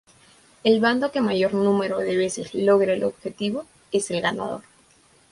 El 0.63 0.79
bando 0.79 1.11
que 1.11 1.21
mayor 1.21 1.53
número 1.53 1.99
de 1.99 2.17
veces 2.17 2.55
logre 2.55 2.93
el 2.95 3.03
objetivo 3.03 3.65
es 3.91 4.09
el 4.09 4.19
ganador. 4.19 4.63